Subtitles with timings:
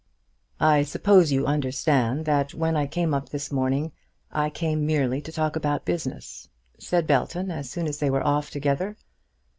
[0.59, 3.91] "I suppose you understand that when I came up this morning
[4.31, 8.49] I came merely to talk about business," said Belton, as soon as they were off
[8.49, 8.97] together.